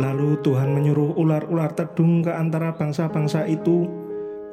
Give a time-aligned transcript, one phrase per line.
[0.00, 3.84] Lalu Tuhan menyuruh ular-ular tedung ke antara bangsa-bangsa itu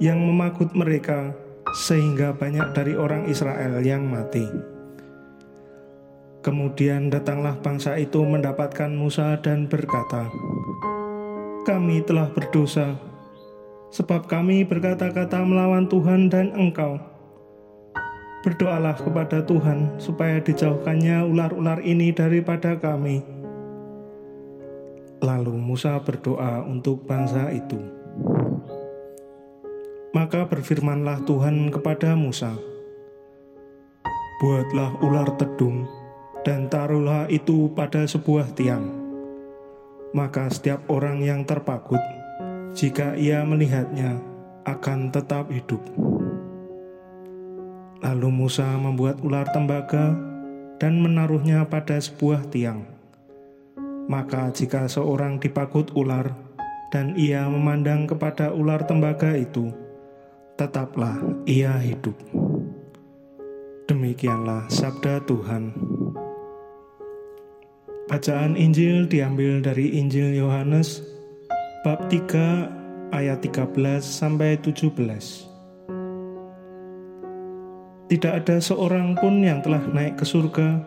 [0.04, 1.32] yang memagut mereka
[1.72, 4.44] sehingga banyak dari orang Israel yang mati.
[6.42, 10.26] Kemudian datanglah bangsa itu mendapatkan Musa dan berkata,
[11.70, 12.98] "Kami telah berdosa,
[13.94, 16.98] sebab kami berkata-kata melawan Tuhan dan Engkau.
[18.42, 23.22] Berdoalah kepada Tuhan supaya dijauhkannya ular-ular ini daripada kami."
[25.22, 27.78] Lalu Musa berdoa untuk bangsa itu.
[30.12, 32.52] Maka berfirmanlah Tuhan kepada Musa,
[34.44, 35.88] Buatlah ular tedung,
[36.44, 38.92] dan taruhlah itu pada sebuah tiang.
[40.12, 42.04] Maka setiap orang yang terpakut,
[42.76, 44.20] jika ia melihatnya,
[44.68, 45.80] akan tetap hidup.
[48.04, 50.12] Lalu Musa membuat ular tembaga
[50.76, 52.84] dan menaruhnya pada sebuah tiang.
[54.12, 56.36] Maka jika seorang dipakut ular,
[56.92, 59.72] dan ia memandang kepada ular tembaga itu,
[60.62, 61.18] tetaplah
[61.50, 62.14] ia hidup.
[63.90, 65.74] Demikianlah sabda Tuhan.
[68.06, 71.02] Bacaan Injil diambil dari Injil Yohanes
[71.82, 73.74] bab 3 ayat 13
[74.06, 75.50] sampai 17.
[78.14, 80.78] Tidak ada seorang pun yang telah naik ke surga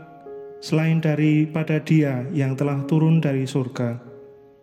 [0.62, 3.98] selain daripada Dia yang telah turun dari surga,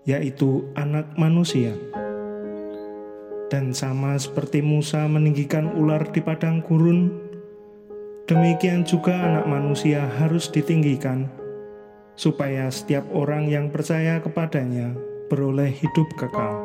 [0.07, 1.75] yaitu Anak Manusia
[3.51, 7.11] dan sama seperti Musa meninggikan ular di padang gurun,
[8.23, 11.27] demikian juga Anak Manusia harus ditinggikan,
[12.15, 14.95] supaya setiap orang yang percaya kepadanya
[15.27, 16.63] beroleh hidup kekal.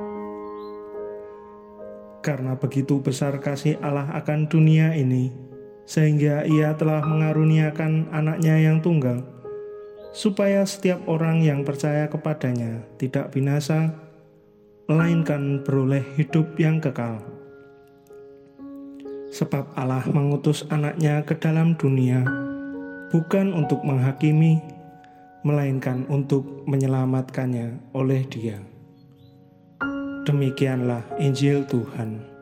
[2.23, 5.35] Karena begitu besar kasih Allah akan dunia ini,
[5.91, 9.27] sehingga Ia telah mengaruniakan anaknya yang tunggal,
[10.15, 14.06] supaya setiap orang yang percaya kepadanya tidak binasa,
[14.87, 17.19] melainkan beroleh hidup yang kekal.
[19.35, 22.23] Sebab Allah mengutus anaknya ke dalam dunia,
[23.11, 24.63] bukan untuk menghakimi,
[25.43, 28.63] melainkan untuk menyelamatkannya oleh dia.
[30.23, 32.36] Demikianlah Injil Tuhan.